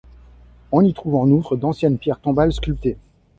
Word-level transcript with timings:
On 0.71 0.81
y 0.83 0.95
trouve 0.95 1.13
en 1.13 1.27
outre 1.29 1.55
d'anciennes 1.55 1.99
pierres 1.99 2.19
tombales 2.19 2.53
sculptées. 2.53 2.97